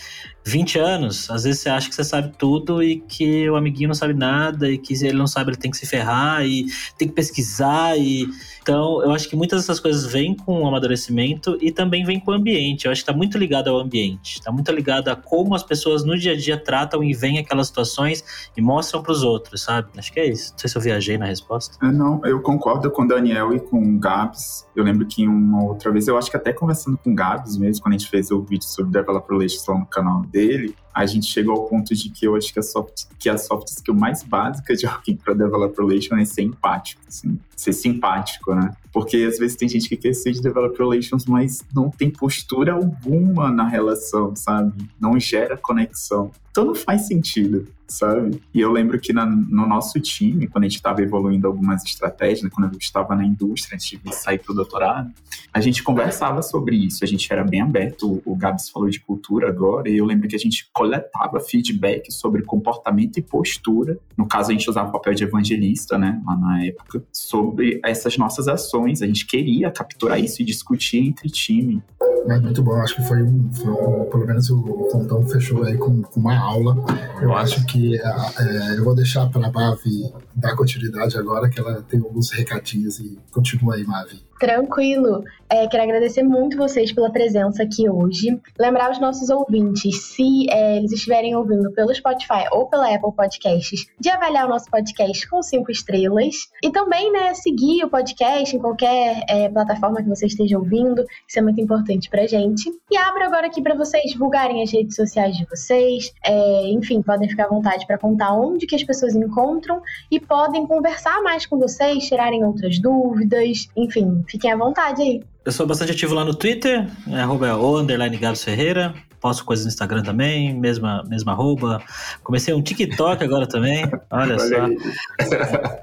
[0.44, 3.96] 20 anos, às vezes você acha que você sabe tudo e que o amiguinho não
[3.96, 6.66] sabe nada e que ele não sabe, ele tem que se ferrar e
[6.96, 8.28] tem que pesquisar e
[8.64, 12.30] então eu acho que muitas dessas coisas vêm com o amadurecimento e também vêm com
[12.30, 12.86] o ambiente.
[12.86, 16.02] Eu acho que está muito ligado ao ambiente, está muito ligado a como as pessoas
[16.02, 18.24] no dia a dia tratam e veem aquelas situações
[18.56, 19.88] e mostram para os outros, sabe?
[19.98, 20.52] Acho que é isso.
[20.52, 21.76] Não sei se eu viajei na resposta.
[21.86, 24.66] É, não, eu concordo com o Daniel e com o Gabs.
[24.74, 27.82] Eu lembro que uma outra vez, eu acho que até conversando com o Gabs mesmo,
[27.82, 31.26] quando a gente fez o vídeo sobre Developer Relations lá no canal dele, a gente
[31.26, 34.22] chegou ao ponto de que eu acho que a soft, que a soft skill mais
[34.22, 38.72] básica de alguém para developer relations é ser empático, assim, ser simpático, né?
[38.92, 42.74] Porque às vezes tem gente que quer ser de developer relations, mas não tem postura
[42.74, 44.72] alguma na relação, sabe?
[45.00, 46.30] Não gera conexão.
[46.50, 48.40] Então não faz sentido sabe?
[48.52, 52.42] E eu lembro que na, no nosso time, quando a gente estava evoluindo algumas estratégias,
[52.42, 55.10] né, quando eu estava na indústria, antes de sair para o doutorado,
[55.52, 59.48] a gente conversava sobre isso, a gente era bem aberto, o Gabs falou de cultura
[59.48, 64.50] agora, e eu lembro que a gente coletava feedback sobre comportamento e postura, no caso
[64.50, 69.02] a gente usava o papel de evangelista, né, lá na época, sobre essas nossas ações,
[69.02, 71.82] a gente queria capturar isso e discutir entre time.
[72.26, 75.76] É muito bom, acho que foi um, foi um pelo menos o Fontão fechou aí
[75.76, 76.74] com, com uma aula,
[77.20, 81.82] eu acho que é, eu vou deixar para a Mavi dar continuidade agora, que ela
[81.82, 84.22] tem alguns recadinhos e continua aí, Mavi.
[84.38, 85.24] Tranquilo.
[85.48, 88.40] É, quero agradecer muito vocês pela presença aqui hoje.
[88.58, 93.86] Lembrar os nossos ouvintes, se é, eles estiverem ouvindo pelo Spotify ou pela Apple Podcasts,
[94.00, 96.48] de avaliar o nosso podcast com cinco estrelas.
[96.62, 101.04] E também, né, seguir o podcast em qualquer é, plataforma que você esteja ouvindo.
[101.28, 102.68] Isso é muito importante pra gente.
[102.90, 106.12] E abro agora aqui para vocês divulgarem as redes sociais de vocês.
[106.24, 109.80] É, enfim, podem ficar à vontade para contar onde que as pessoas encontram
[110.10, 113.68] e podem conversar mais com vocês, tirarem outras dúvidas.
[113.76, 115.22] Enfim, fiquem à vontade aí.
[115.44, 118.94] Eu sou bastante ativo lá no Twitter, é arroba o underline Gabs Ferreira.
[119.20, 121.82] Posto coisas no Instagram também, mesma, mesma arroba.
[122.22, 124.66] Comecei um TikTok agora também, olha, só.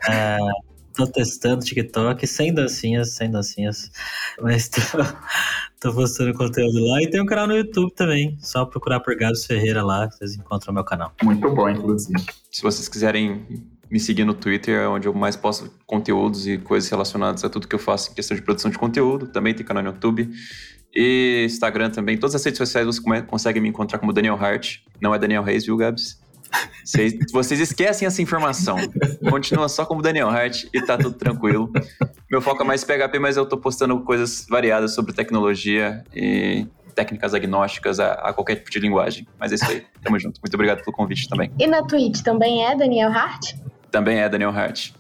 [0.10, 0.38] É,
[0.94, 3.92] tô testando TikTok sem dancinhas, sem dancinhas.
[4.40, 4.82] Mas tô,
[5.80, 7.02] tô postando conteúdo lá.
[7.02, 8.38] E tem um canal no YouTube também.
[8.40, 11.12] Só procurar por Gabs Ferreira lá, vocês encontram o meu canal.
[11.24, 12.20] Muito bom, inclusive.
[12.52, 13.46] Se vocês quiserem
[13.92, 17.68] me seguir no Twitter, é onde eu mais posto conteúdos e coisas relacionadas a tudo
[17.68, 19.28] que eu faço em questão de produção de conteúdo.
[19.28, 20.30] Também tem canal no YouTube.
[20.96, 22.18] E Instagram também.
[22.18, 24.78] Todas as redes sociais você consegue me encontrar como Daniel Hart.
[25.02, 26.22] Não é Daniel Reis, viu, Gabs?
[26.84, 28.78] Vocês, vocês esquecem essa informação.
[29.30, 31.70] Continua só como Daniel Hart e tá tudo tranquilo.
[32.30, 36.66] Meu foco é mais PHP, mas eu tô postando coisas variadas sobre tecnologia e
[36.96, 39.28] técnicas agnósticas a, a, qualquer tipo de linguagem.
[39.38, 39.84] Mas é isso aí.
[40.02, 40.40] Tamo junto.
[40.42, 41.52] Muito obrigado pelo convite também.
[41.60, 43.54] E na Twitch também é Daniel Hart?
[43.92, 44.92] Também é Daniel Hart.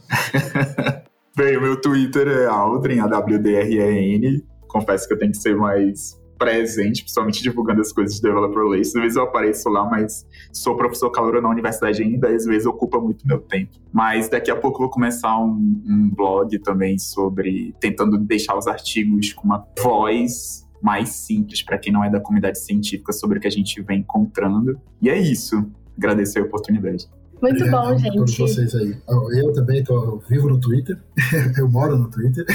[1.35, 4.43] Bem, o meu Twitter é Aldrin, A-W-D-R-E-N.
[4.67, 8.95] Confesso que eu tenho que ser mais presente, principalmente divulgando as coisas de Developer Relations.
[8.95, 12.99] Às vezes eu apareço lá, mas sou professor calor na universidade ainda, às vezes ocupa
[12.99, 13.71] muito meu tempo.
[13.93, 18.67] Mas daqui a pouco eu vou começar um, um blog também sobre tentando deixar os
[18.67, 23.41] artigos com uma voz mais simples para quem não é da comunidade científica sobre o
[23.41, 24.81] que a gente vem encontrando.
[24.99, 25.63] E é isso.
[25.95, 27.07] Agradecer a oportunidade.
[27.41, 28.15] Muito Obrigado bom, gente.
[28.17, 28.95] todos vocês aí.
[29.33, 30.97] Eu também estou vivo no Twitter.
[31.57, 32.45] eu moro no Twitter.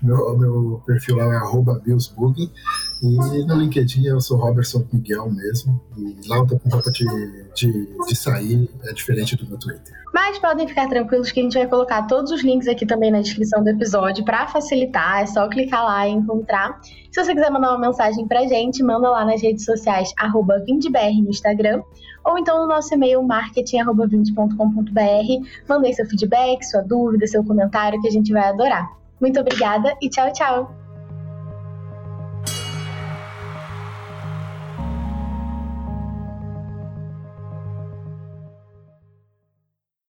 [0.00, 2.50] Meu, meu perfil lá é arroba Billsbug.
[3.02, 5.80] E no LinkedIn eu sou Robertson Miguel mesmo.
[5.96, 7.04] E lá eu tô com roupa de,
[7.54, 9.92] de, de sair, é diferente do meu Twitter.
[10.14, 13.20] Mas podem ficar tranquilos que a gente vai colocar todos os links aqui também na
[13.20, 15.22] descrição do episódio para facilitar.
[15.22, 16.80] É só clicar lá e encontrar.
[17.10, 21.20] Se você quiser mandar uma mensagem pra gente, manda lá nas redes sociais, arroba VindBR
[21.22, 21.82] no Instagram,
[22.26, 25.48] ou então no nosso e-mail marketing.vind.com.br.
[25.68, 28.90] Mandei seu feedback, sua dúvida, seu comentário, que a gente vai adorar.
[29.20, 30.85] Muito obrigada e tchau, tchau!